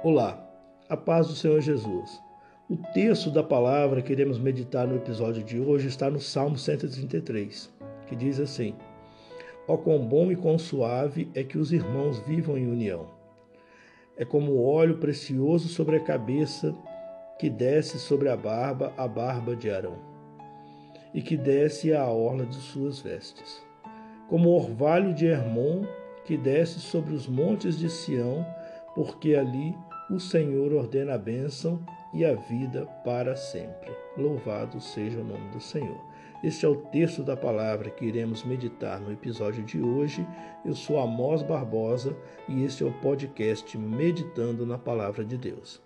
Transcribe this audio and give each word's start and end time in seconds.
Olá, 0.00 0.48
a 0.88 0.96
paz 0.96 1.26
do 1.26 1.34
Senhor 1.34 1.60
Jesus. 1.60 2.22
O 2.70 2.76
texto 2.76 3.32
da 3.32 3.42
palavra 3.42 4.00
que 4.00 4.12
iremos 4.12 4.38
meditar 4.38 4.86
no 4.86 4.94
episódio 4.94 5.42
de 5.42 5.58
hoje 5.58 5.88
está 5.88 6.08
no 6.08 6.20
Salmo 6.20 6.56
133, 6.56 7.68
que 8.06 8.14
diz 8.14 8.38
assim: 8.38 8.76
Ó 9.66 9.76
quão 9.76 9.98
bom 10.06 10.30
e 10.30 10.36
quão 10.36 10.56
suave 10.56 11.28
é 11.34 11.42
que 11.42 11.58
os 11.58 11.72
irmãos 11.72 12.20
vivam 12.20 12.56
em 12.56 12.70
união. 12.70 13.08
É 14.16 14.24
como 14.24 14.62
óleo 14.62 14.98
precioso 14.98 15.66
sobre 15.66 15.96
a 15.96 16.04
cabeça 16.04 16.72
que 17.36 17.50
desce 17.50 17.98
sobre 17.98 18.28
a 18.28 18.36
barba, 18.36 18.92
a 18.96 19.08
barba 19.08 19.56
de 19.56 19.68
Arão, 19.68 19.98
e 21.12 21.20
que 21.20 21.36
desce 21.36 21.92
à 21.92 22.06
orla 22.06 22.46
de 22.46 22.54
suas 22.54 23.00
vestes. 23.00 23.60
Como 24.28 24.50
orvalho 24.50 25.12
de 25.12 25.26
Hermon 25.26 25.82
que 26.24 26.36
desce 26.36 26.78
sobre 26.78 27.14
os 27.14 27.26
montes 27.26 27.76
de 27.76 27.90
Sião, 27.90 28.46
porque 28.94 29.34
ali 29.34 29.74
o 30.10 30.18
Senhor 30.18 30.72
ordena 30.72 31.14
a 31.14 31.18
bênção 31.18 31.78
e 32.14 32.24
a 32.24 32.34
vida 32.34 32.86
para 33.04 33.36
sempre. 33.36 33.92
Louvado 34.16 34.80
seja 34.80 35.20
o 35.20 35.24
nome 35.24 35.50
do 35.50 35.60
Senhor. 35.60 36.00
Este 36.42 36.64
é 36.64 36.68
o 36.68 36.76
texto 36.76 37.22
da 37.22 37.36
palavra 37.36 37.90
que 37.90 38.06
iremos 38.06 38.44
meditar 38.44 39.00
no 39.00 39.12
episódio 39.12 39.62
de 39.64 39.80
hoje. 39.82 40.26
Eu 40.64 40.74
sou 40.74 40.98
Amós 40.98 41.42
Barbosa 41.42 42.16
e 42.48 42.64
este 42.64 42.84
é 42.84 42.86
o 42.86 43.00
podcast 43.00 43.76
Meditando 43.76 44.64
na 44.64 44.78
Palavra 44.78 45.24
de 45.24 45.36
Deus. 45.36 45.82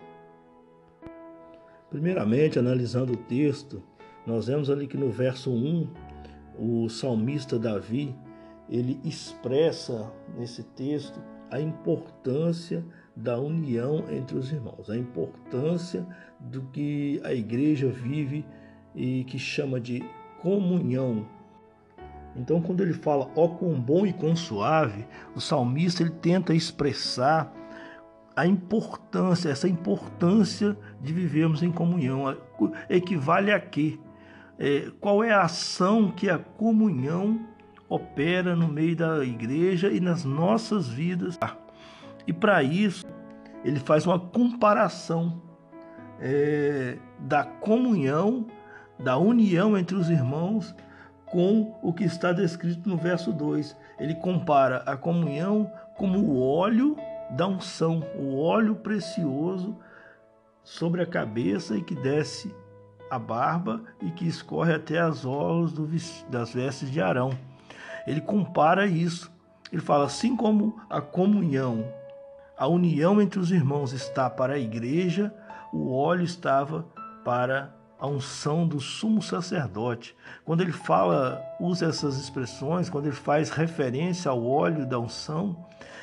Primeiramente, 1.90 2.58
analisando 2.58 3.14
o 3.14 3.16
texto, 3.16 3.82
nós 4.24 4.46
vemos 4.46 4.70
ali 4.70 4.86
que 4.86 4.96
no 4.96 5.10
verso 5.10 5.50
1, 5.50 5.88
o 6.58 6.88
salmista 6.88 7.58
Davi, 7.58 8.14
ele 8.70 9.00
expressa 9.04 10.12
nesse 10.38 10.62
texto 10.62 11.20
a 11.50 11.60
importância 11.60 12.84
da 13.14 13.38
união 13.38 14.04
entre 14.10 14.36
os 14.36 14.50
irmãos, 14.50 14.88
a 14.88 14.96
importância 14.96 16.06
do 16.40 16.62
que 16.72 17.20
a 17.24 17.32
igreja 17.32 17.88
vive 17.88 18.44
e 18.94 19.24
que 19.24 19.38
chama 19.38 19.80
de 19.80 20.02
comunhão. 20.40 21.26
Então, 22.34 22.62
quando 22.62 22.82
ele 22.82 22.94
fala 22.94 23.30
ó 23.36 23.48
quão 23.48 23.78
bom 23.78 24.06
e 24.06 24.12
quão 24.12 24.34
suave, 24.34 25.06
o 25.34 25.40
salmista 25.40 26.02
ele 26.02 26.10
tenta 26.10 26.54
expressar 26.54 27.52
a 28.34 28.46
importância, 28.46 29.50
essa 29.50 29.68
importância 29.68 30.76
de 31.00 31.12
vivermos 31.12 31.62
em 31.62 31.70
comunhão. 31.70 32.36
Equivale 32.88 33.52
a 33.52 33.60
quê? 33.60 33.98
É, 34.58 34.90
qual 35.00 35.22
é 35.22 35.32
a 35.32 35.42
ação 35.42 36.10
que 36.10 36.30
a 36.30 36.38
comunhão 36.38 37.46
opera 37.88 38.56
no 38.56 38.68
meio 38.68 38.96
da 38.96 39.24
igreja 39.24 39.90
e 39.90 40.00
nas 40.00 40.24
nossas 40.24 40.88
vidas? 40.88 41.38
E 42.26 42.32
para 42.32 42.62
isso, 42.62 43.01
ele 43.64 43.78
faz 43.78 44.06
uma 44.06 44.18
comparação 44.18 45.40
é, 46.20 46.98
da 47.18 47.44
comunhão, 47.44 48.46
da 48.98 49.16
união 49.16 49.76
entre 49.76 49.96
os 49.96 50.08
irmãos 50.08 50.74
com 51.26 51.78
o 51.82 51.92
que 51.92 52.04
está 52.04 52.32
descrito 52.32 52.88
no 52.88 52.96
verso 52.96 53.32
2. 53.32 53.76
Ele 53.98 54.14
compara 54.14 54.78
a 54.86 54.96
comunhão 54.96 55.70
como 55.96 56.18
o 56.18 56.40
óleo 56.40 56.96
da 57.30 57.46
unção, 57.46 58.02
o 58.18 58.38
óleo 58.38 58.74
precioso 58.76 59.76
sobre 60.62 61.02
a 61.02 61.06
cabeça 61.06 61.76
e 61.76 61.82
que 61.82 61.94
desce 61.94 62.54
a 63.10 63.18
barba 63.18 63.82
e 64.00 64.10
que 64.10 64.26
escorre 64.26 64.74
até 64.74 64.98
as 64.98 65.24
orlas 65.24 65.72
das 66.28 66.52
vestes 66.52 66.90
de 66.90 67.00
Arão. 67.00 67.36
Ele 68.06 68.20
compara 68.20 68.86
isso. 68.86 69.30
Ele 69.72 69.82
fala 69.82 70.04
assim 70.04 70.36
como 70.36 70.80
a 70.90 71.00
comunhão 71.00 71.84
a 72.56 72.66
união 72.66 73.20
entre 73.20 73.38
os 73.38 73.50
irmãos 73.50 73.92
está 73.92 74.28
para 74.28 74.54
a 74.54 74.58
igreja, 74.58 75.32
o 75.72 75.92
óleo 75.92 76.24
estava 76.24 76.86
para 77.24 77.74
a 77.98 78.06
unção 78.06 78.66
do 78.66 78.80
sumo 78.80 79.22
sacerdote. 79.22 80.16
Quando 80.44 80.60
ele 80.60 80.72
fala, 80.72 81.40
usa 81.60 81.86
essas 81.86 82.16
expressões, 82.18 82.90
quando 82.90 83.06
ele 83.06 83.14
faz 83.14 83.50
referência 83.50 84.30
ao 84.30 84.44
óleo 84.44 84.84
da 84.84 84.98
unção, 84.98 85.56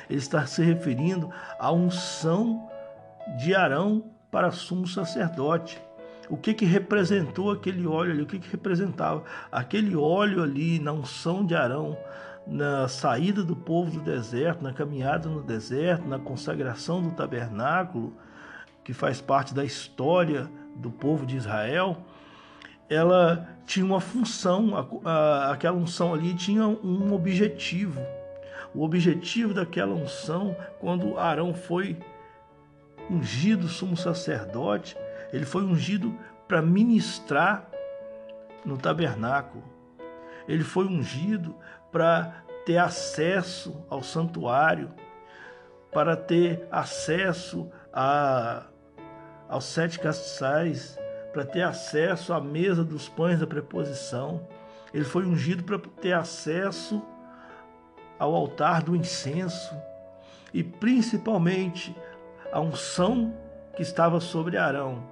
ele 0.08 0.18
está 0.18 0.46
se 0.46 0.62
referindo 0.62 1.30
à 1.58 1.70
unção 1.70 2.68
de 3.38 3.54
Arão 3.54 4.04
para 4.30 4.50
sumo 4.50 4.86
sacerdote. 4.86 5.80
O 6.30 6.36
que 6.36 6.54
que 6.54 6.64
representou 6.64 7.50
aquele 7.50 7.86
óleo 7.86 8.12
ali? 8.12 8.22
O 8.22 8.26
que 8.26 8.38
que 8.38 8.50
representava? 8.50 9.22
Aquele 9.52 9.96
óleo 9.96 10.42
ali 10.42 10.78
na 10.78 10.92
unção 10.92 11.44
de 11.44 11.54
Arão 11.54 11.98
na 12.46 12.88
saída 12.88 13.42
do 13.44 13.54
povo 13.54 13.90
do 13.90 14.00
deserto, 14.00 14.62
na 14.62 14.72
caminhada 14.72 15.28
no 15.28 15.42
deserto, 15.42 16.06
na 16.08 16.18
consagração 16.18 17.02
do 17.02 17.10
tabernáculo, 17.12 18.14
que 18.82 18.92
faz 18.92 19.20
parte 19.20 19.54
da 19.54 19.64
história 19.64 20.50
do 20.76 20.90
povo 20.90 21.26
de 21.26 21.36
Israel, 21.36 21.98
ela 22.88 23.48
tinha 23.64 23.86
uma 23.86 24.00
função, 24.00 24.74
a, 24.76 25.10
a, 25.10 25.52
aquela 25.52 25.76
unção 25.76 26.12
ali 26.12 26.34
tinha 26.34 26.66
um 26.66 27.12
objetivo. 27.12 28.00
O 28.74 28.84
objetivo 28.84 29.54
daquela 29.54 29.94
unção, 29.94 30.56
quando 30.80 31.18
Arão 31.18 31.54
foi 31.54 31.96
ungido 33.08 33.68
sumo 33.68 33.96
sacerdote, 33.96 34.96
ele 35.32 35.44
foi 35.44 35.62
ungido 35.62 36.16
para 36.48 36.60
ministrar 36.60 37.68
no 38.64 38.76
tabernáculo. 38.76 39.62
Ele 40.48 40.64
foi 40.64 40.86
ungido 40.86 41.54
para 41.90 42.44
ter 42.64 42.78
acesso 42.78 43.84
ao 43.88 44.02
santuário, 44.02 44.90
para 45.92 46.16
ter 46.16 46.66
acesso 46.70 47.70
a, 47.92 48.64
aos 49.48 49.64
sete 49.64 49.98
castiçais, 49.98 50.98
para 51.32 51.44
ter 51.44 51.62
acesso 51.62 52.32
à 52.32 52.40
mesa 52.40 52.84
dos 52.84 53.08
pães 53.08 53.40
da 53.40 53.46
preposição. 53.46 54.46
Ele 54.92 55.04
foi 55.04 55.24
ungido 55.24 55.62
para 55.64 55.78
ter 55.78 56.12
acesso 56.12 57.02
ao 58.18 58.34
altar 58.34 58.82
do 58.82 58.94
incenso 58.94 59.74
e 60.52 60.62
principalmente 60.62 61.96
a 62.52 62.60
unção 62.60 63.34
que 63.74 63.82
estava 63.82 64.20
sobre 64.20 64.56
Arão 64.56 65.02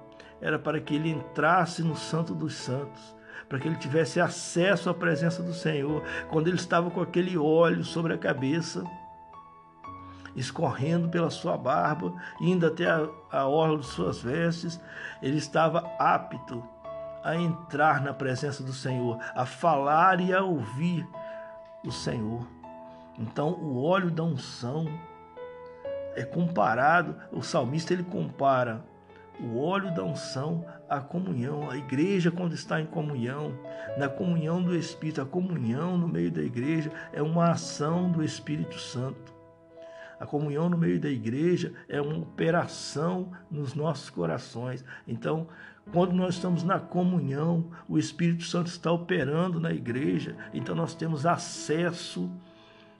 era 0.41 0.59
para 0.59 0.79
que 0.79 0.95
ele 0.95 1.09
entrasse 1.09 1.81
no 1.81 1.95
Santo 1.95 2.33
dos 2.33 2.53
Santos 2.53 3.15
para 3.49 3.59
que 3.59 3.67
ele 3.67 3.75
tivesse 3.75 4.21
acesso 4.21 4.91
à 4.91 4.93
presença 4.93 5.41
do 5.41 5.53
Senhor, 5.53 6.03
quando 6.29 6.47
ele 6.47 6.57
estava 6.57 6.91
com 6.91 7.01
aquele 7.01 7.35
óleo 7.35 7.83
sobre 7.83 8.13
a 8.13 8.17
cabeça, 8.17 8.83
escorrendo 10.35 11.09
pela 11.09 11.31
sua 11.31 11.57
barba, 11.57 12.13
indo 12.39 12.67
até 12.67 12.85
a, 12.87 13.09
a 13.31 13.47
orla 13.47 13.79
de 13.79 13.87
suas 13.87 14.21
vestes, 14.21 14.79
ele 15.21 15.37
estava 15.37 15.79
apto 15.97 16.63
a 17.23 17.35
entrar 17.35 18.01
na 18.01 18.13
presença 18.13 18.63
do 18.63 18.71
Senhor, 18.71 19.19
a 19.35 19.45
falar 19.45 20.21
e 20.21 20.31
a 20.31 20.43
ouvir 20.43 21.05
o 21.83 21.91
Senhor. 21.91 22.47
Então, 23.17 23.49
o 23.49 23.83
óleo 23.83 24.11
da 24.11 24.23
unção 24.23 24.85
é 26.15 26.23
comparado, 26.23 27.15
o 27.31 27.41
salmista 27.41 27.93
ele 27.93 28.03
compara 28.03 28.85
o 29.39 29.57
óleo 29.59 29.93
da 29.93 30.03
unção, 30.03 30.65
a 30.89 30.99
comunhão, 30.99 31.69
a 31.69 31.77
igreja 31.77 32.29
quando 32.29 32.53
está 32.53 32.81
em 32.81 32.85
comunhão, 32.85 33.57
na 33.97 34.09
comunhão 34.09 34.61
do 34.61 34.75
Espírito, 34.75 35.21
a 35.21 35.25
comunhão 35.25 35.97
no 35.97 36.07
meio 36.07 36.31
da 36.31 36.41
igreja 36.41 36.91
é 37.13 37.21
uma 37.21 37.51
ação 37.51 38.11
do 38.11 38.23
Espírito 38.23 38.77
Santo. 38.77 39.33
A 40.19 40.25
comunhão 40.25 40.69
no 40.69 40.77
meio 40.77 40.99
da 40.99 41.09
igreja 41.09 41.73
é 41.87 42.01
uma 42.01 42.17
operação 42.17 43.31
nos 43.49 43.73
nossos 43.73 44.09
corações. 44.09 44.83
Então, 45.07 45.47
quando 45.93 46.11
nós 46.13 46.35
estamos 46.35 46.61
na 46.61 46.77
comunhão, 46.77 47.71
o 47.87 47.97
Espírito 47.97 48.43
Santo 48.43 48.67
está 48.67 48.91
operando 48.91 49.59
na 49.59 49.71
igreja, 49.71 50.35
então 50.53 50.75
nós 50.75 50.93
temos 50.93 51.25
acesso 51.25 52.29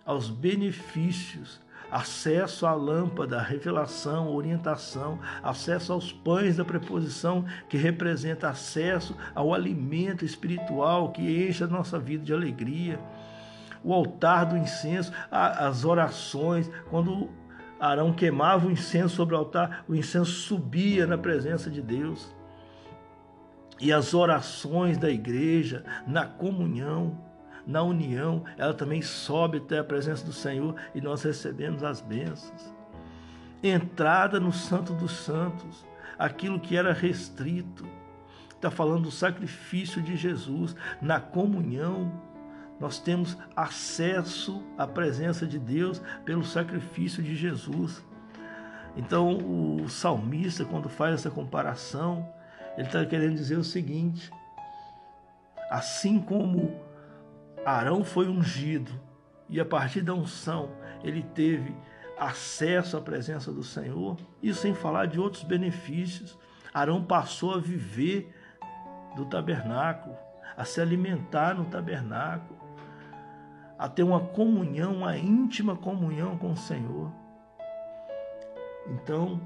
aos 0.06 0.30
benefícios 0.30 1.62
acesso 1.92 2.66
à 2.66 2.74
lâmpada, 2.74 3.42
revelação, 3.42 4.34
orientação, 4.34 5.20
acesso 5.42 5.94
aos 5.94 6.12
pães 6.12 6.58
da 6.58 6.66
preposição, 6.66 7.46
que 7.68 7.78
representa 7.78 8.50
acesso 8.50 9.16
ao 9.34 9.54
alimento 9.54 10.24
espiritual 10.24 11.12
que 11.12 11.48
enche 11.48 11.64
a 11.64 11.68
nossa 11.68 11.98
vida 11.98 12.24
de 12.24 12.34
alegria. 12.34 13.00
O 13.84 13.94
altar 13.94 14.46
do 14.46 14.58
incenso, 14.58 15.12
as 15.32 15.86
orações, 15.86 16.70
quando 16.90 17.30
Arão 17.80 18.12
queimava 18.12 18.68
o 18.68 18.72
incenso 18.72 19.16
sobre 19.16 19.36
o 19.36 19.38
altar, 19.38 19.86
o 19.88 19.96
incenso 19.96 20.32
subia 20.32 21.08
na 21.08 21.18
presença 21.18 21.70
de 21.70 21.82
Deus. 21.82 22.36
E 23.80 23.94
as 23.94 24.14
orações 24.14 24.98
da 24.98 25.10
igreja, 25.10 25.86
na 26.06 26.26
comunhão, 26.26 27.29
na 27.66 27.82
união, 27.84 28.44
ela 28.58 28.74
também 28.74 29.02
sobe 29.02 29.58
até 29.58 29.80
a 29.80 29.84
presença 29.84 30.26
do 30.26 30.34
Senhor 30.34 30.76
e 30.94 31.02
nós 31.02 31.24
recebemos 31.24 31.84
as 31.84 32.02
bênçãos. 32.02 32.74
Entrada 33.62 34.40
no 34.40 34.52
Santo 34.52 34.94
dos 34.94 35.12
Santos, 35.12 35.86
aquilo 36.18 36.60
que 36.60 36.76
era 36.76 36.94
restrito. 36.94 37.86
Está 38.50 38.70
falando 38.70 39.04
do 39.04 39.12
sacrifício 39.12 40.02
de 40.02 40.16
Jesus, 40.18 40.76
na 41.02 41.20
comunhão. 41.20 42.12
Nós 42.80 43.00
temos 43.00 43.38
acesso 43.56 44.64
à 44.78 44.88
presença 44.88 45.46
de 45.46 45.60
Deus 45.60 46.02
pelo 46.26 46.44
sacrifício 46.44 47.22
de 47.22 47.36
Jesus. 47.36 48.04
Então, 48.98 49.38
o 49.38 49.88
salmista, 49.88 50.66
quando 50.66 50.90
faz 50.90 51.14
essa 51.14 51.30
comparação, 51.30 52.28
ele 52.78 52.88
está 52.88 53.06
querendo 53.06 53.36
dizer 53.36 53.58
o 53.58 53.64
seguinte: 53.64 54.32
assim 55.70 56.20
como 56.20 56.89
Arão 57.66 58.04
foi 58.04 58.28
ungido 58.28 58.92
e 59.50 59.60
a 59.60 59.66
partir 59.66 60.02
da 60.02 60.14
unção 60.14 60.72
ele 61.04 61.24
teve 61.24 61.76
acesso 62.18 62.98
à 62.98 63.02
presença 63.02 63.52
do 63.52 63.64
Senhor, 63.64 64.18
isso 64.44 64.62
sem 64.62 64.74
falar 64.74 65.06
de 65.06 65.20
outros 65.20 65.44
benefícios. 65.44 66.38
Arão 66.74 67.04
passou 67.04 67.54
a 67.54 67.60
viver 67.60 68.36
do 69.16 69.26
tabernáculo, 69.26 70.16
a 70.56 70.66
se 70.66 70.82
alimentar 70.82 71.56
no 71.56 71.66
tabernáculo, 71.66 72.60
a 73.78 73.88
ter 73.88 74.04
uma 74.04 74.20
comunhão, 74.20 74.98
uma 74.98 75.18
íntima 75.18 75.76
comunhão 75.76 76.38
com 76.38 76.52
o 76.52 76.58
Senhor. 76.58 77.12
Então, 78.88 79.40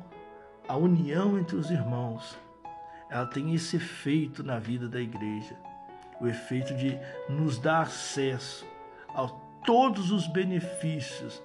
a 0.68 0.76
união 0.76 1.38
entre 1.38 1.56
os 1.56 1.70
irmãos, 1.70 2.38
ela 3.10 3.28
tem 3.28 3.54
esse 3.54 3.76
efeito 3.76 4.44
na 4.44 4.58
vida 4.58 4.90
da 4.90 5.00
igreja, 5.00 5.56
o 6.24 6.28
efeito 6.28 6.74
de 6.74 6.98
nos 7.28 7.60
dar 7.60 7.82
acesso 7.82 8.66
a 9.10 9.28
todos 9.66 10.10
os 10.10 10.26
benefícios. 10.26 11.44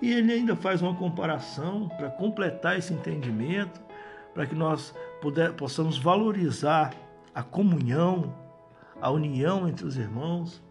E 0.00 0.12
ele 0.12 0.32
ainda 0.32 0.54
faz 0.54 0.80
uma 0.80 0.94
comparação 0.94 1.88
para 1.88 2.08
completar 2.08 2.78
esse 2.78 2.94
entendimento, 2.94 3.80
para 4.32 4.46
que 4.46 4.54
nós 4.54 4.94
puder, 5.20 5.52
possamos 5.54 5.98
valorizar 5.98 6.94
a 7.34 7.42
comunhão, 7.42 8.32
a 9.00 9.10
união 9.10 9.68
entre 9.68 9.84
os 9.84 9.96
irmãos. 9.96 10.62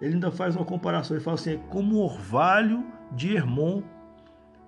Ele 0.00 0.14
ainda 0.14 0.30
faz 0.30 0.54
uma 0.54 0.64
comparação, 0.64 1.16
ele 1.16 1.24
fala 1.24 1.34
assim: 1.34 1.54
é 1.54 1.60
como 1.68 1.96
o 1.96 2.04
orvalho 2.04 2.86
de 3.10 3.34
Hermon 3.34 3.82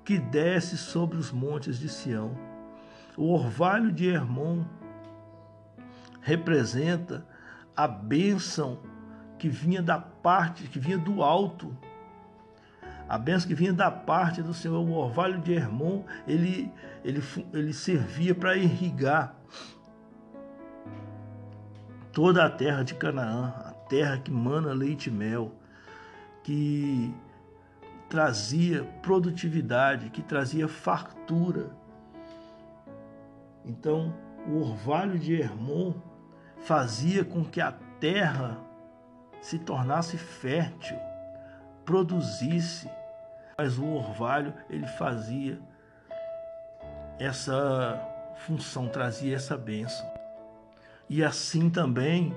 que 0.04 0.18
desce 0.18 0.76
sobre 0.76 1.16
os 1.16 1.30
montes 1.30 1.78
de 1.78 1.88
Sião. 1.88 2.36
O 3.16 3.32
orvalho 3.32 3.92
de 3.92 4.08
Hermon 4.08 4.64
representa 6.20 7.24
a 7.76 7.88
bênção 7.88 8.78
que 9.38 9.48
vinha 9.48 9.82
da 9.82 9.98
parte, 9.98 10.64
que 10.64 10.78
vinha 10.78 10.98
do 10.98 11.22
alto. 11.22 11.76
A 13.08 13.18
bênção 13.18 13.48
que 13.48 13.54
vinha 13.54 13.72
da 13.72 13.90
parte 13.90 14.42
do 14.42 14.54
Senhor, 14.54 14.78
o 14.78 14.92
orvalho 14.92 15.38
de 15.40 15.52
Hermon, 15.52 16.04
ele, 16.26 16.72
ele, 17.04 17.22
ele 17.52 17.72
servia 17.72 18.34
para 18.34 18.56
irrigar 18.56 19.34
toda 22.12 22.44
a 22.44 22.50
terra 22.50 22.82
de 22.82 22.94
Canaã, 22.94 23.52
a 23.66 23.72
terra 23.88 24.18
que 24.18 24.30
mana 24.30 24.72
leite 24.72 25.08
e 25.08 25.12
mel, 25.12 25.52
que 26.42 27.12
trazia 28.08 28.84
produtividade, 29.02 30.10
que 30.10 30.22
trazia 30.22 30.68
fartura. 30.68 31.70
Então, 33.64 34.14
o 34.46 34.60
orvalho 34.60 35.18
de 35.18 35.34
Hermon 35.34 35.94
fazia 36.62 37.24
com 37.24 37.44
que 37.44 37.60
a 37.60 37.72
terra 38.00 38.58
se 39.40 39.58
tornasse 39.58 40.16
fértil, 40.16 40.98
produzisse. 41.84 42.90
Mas 43.56 43.78
o 43.78 43.86
orvalho 43.86 44.52
ele 44.68 44.86
fazia 44.86 45.60
essa 47.18 48.00
função, 48.46 48.88
trazia 48.88 49.36
essa 49.36 49.56
bênção. 49.56 50.10
E 51.08 51.22
assim 51.22 51.70
também 51.70 52.36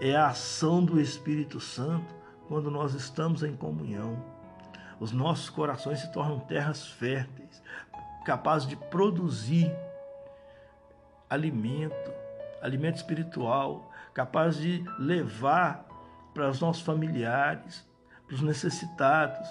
é 0.00 0.14
a 0.14 0.28
ação 0.28 0.84
do 0.84 1.00
Espírito 1.00 1.60
Santo 1.60 2.14
quando 2.48 2.70
nós 2.70 2.94
estamos 2.94 3.42
em 3.42 3.56
comunhão 3.56 4.40
os 5.00 5.12
nossos 5.12 5.48
corações 5.48 6.00
se 6.00 6.12
tornam 6.12 6.38
terras 6.38 6.86
férteis, 6.86 7.62
capazes 8.22 8.68
de 8.68 8.76
produzir 8.76 9.74
alimento, 11.28 12.12
alimento 12.62 12.96
espiritual, 12.96 13.90
capaz 14.12 14.56
de 14.56 14.84
levar 14.98 15.86
para 16.34 16.48
os 16.48 16.60
nossos 16.60 16.82
familiares, 16.82 17.86
para 18.26 18.34
os 18.34 18.42
necessitados, 18.42 19.48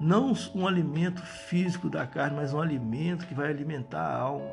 não 0.00 0.34
um 0.54 0.66
alimento 0.66 1.22
físico 1.22 1.88
da 1.88 2.06
carne, 2.06 2.36
mas 2.36 2.52
um 2.52 2.60
alimento 2.60 3.26
que 3.26 3.34
vai 3.34 3.48
alimentar 3.48 4.02
a 4.02 4.18
alma. 4.18 4.50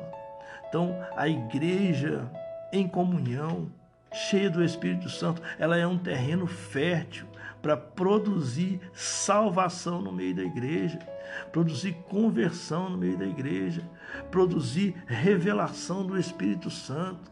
Então, 0.68 0.96
a 1.16 1.28
igreja 1.28 2.30
em 2.72 2.86
comunhão, 2.86 3.70
cheia 4.12 4.48
do 4.48 4.62
Espírito 4.62 5.08
Santo, 5.08 5.42
ela 5.58 5.76
é 5.76 5.86
um 5.86 5.98
terreno 5.98 6.46
fértil 6.46 7.26
para 7.60 7.76
produzir 7.76 8.80
salvação 8.92 10.00
no 10.00 10.12
meio 10.12 10.34
da 10.34 10.42
igreja, 10.42 10.98
produzir 11.50 11.94
conversão 12.08 12.90
no 12.90 12.98
meio 12.98 13.16
da 13.16 13.26
igreja, 13.26 13.82
produzir 14.30 14.94
revelação 15.06 16.06
do 16.06 16.18
Espírito 16.18 16.70
Santo. 16.70 17.31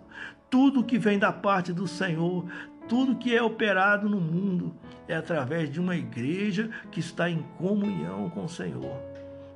Tudo 0.50 0.84
que 0.84 0.98
vem 0.98 1.18
da 1.18 1.32
parte 1.32 1.72
do 1.72 1.86
Senhor, 1.86 2.44
tudo 2.88 3.16
que 3.16 3.34
é 3.34 3.42
operado 3.42 4.08
no 4.08 4.20
mundo 4.20 4.74
é 5.06 5.14
através 5.14 5.70
de 5.70 5.80
uma 5.80 5.96
igreja 5.96 6.70
que 6.90 6.98
está 7.00 7.30
em 7.30 7.42
comunhão 7.56 8.28
com 8.30 8.44
o 8.44 8.48
Senhor. 8.48 8.96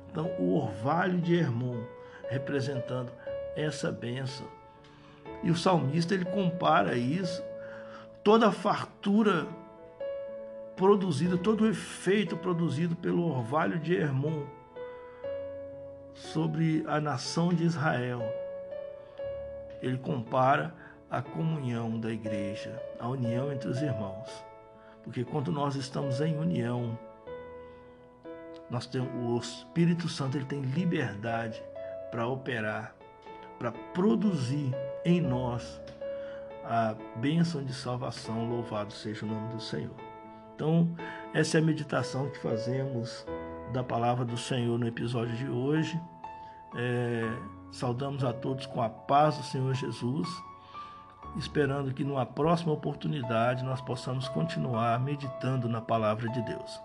Então, 0.09 0.31
o 0.39 0.55
orvalho 0.55 1.19
de 1.19 1.35
Hermon 1.35 1.83
representando 2.29 3.11
essa 3.55 3.91
bênção. 3.91 4.47
E 5.43 5.51
o 5.51 5.55
salmista 5.55 6.13
ele 6.13 6.25
compara 6.25 6.95
isso, 6.95 7.43
toda 8.23 8.47
a 8.47 8.51
fartura 8.51 9.45
produzido, 10.75 11.37
todo 11.37 11.65
o 11.65 11.69
efeito 11.69 12.35
produzido 12.35 12.95
pelo 12.95 13.29
orvalho 13.29 13.79
de 13.79 13.95
Hermon 13.95 14.45
sobre 16.13 16.83
a 16.87 16.99
nação 16.99 17.53
de 17.53 17.63
Israel. 17.63 18.21
Ele 19.81 19.97
compara 19.97 20.73
a 21.09 21.21
comunhão 21.21 21.99
da 21.99 22.09
igreja, 22.09 22.81
a 22.99 23.07
união 23.07 23.51
entre 23.51 23.69
os 23.69 23.81
irmãos. 23.81 24.29
Porque 25.03 25.23
quando 25.23 25.51
nós 25.51 25.75
estamos 25.75 26.19
em 26.19 26.37
união, 26.37 26.97
nós 28.69 28.87
temos, 28.87 29.09
o 29.13 29.37
Espírito 29.37 30.09
Santo 30.09 30.37
ele 30.37 30.45
tem 30.45 30.61
liberdade 30.61 31.61
para 32.09 32.27
operar, 32.27 32.95
para 33.59 33.71
produzir 33.71 34.73
em 35.03 35.21
nós 35.21 35.79
a 36.63 36.95
bênção 37.17 37.63
de 37.63 37.73
salvação. 37.73 38.49
Louvado 38.49 38.91
seja 38.91 39.25
o 39.25 39.29
nome 39.29 39.53
do 39.53 39.61
Senhor. 39.61 39.95
Então, 40.55 40.89
essa 41.33 41.57
é 41.57 41.61
a 41.61 41.63
meditação 41.63 42.29
que 42.29 42.39
fazemos 42.39 43.25
da 43.71 43.83
palavra 43.83 44.25
do 44.25 44.37
Senhor 44.37 44.79
no 44.79 44.87
episódio 44.87 45.35
de 45.35 45.47
hoje. 45.47 45.99
É, 46.75 47.21
saudamos 47.71 48.23
a 48.23 48.33
todos 48.33 48.65
com 48.65 48.81
a 48.81 48.89
paz 48.89 49.37
do 49.37 49.43
Senhor 49.43 49.73
Jesus, 49.73 50.27
esperando 51.37 51.93
que 51.93 52.03
numa 52.03 52.25
próxima 52.25 52.71
oportunidade 52.71 53.63
nós 53.63 53.81
possamos 53.81 54.27
continuar 54.29 54.99
meditando 54.99 55.67
na 55.67 55.81
palavra 55.81 56.29
de 56.29 56.41
Deus. 56.43 56.84